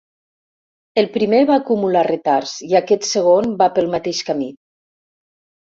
El 1.01 1.09
primer 1.17 1.41
va 1.51 1.59
acumular 1.63 2.03
retards 2.09 2.57
i 2.71 2.75
aquest 2.81 3.09
segon 3.13 3.55
va 3.63 3.73
pel 3.79 3.95
mateix 3.99 4.27
camí. 4.33 4.53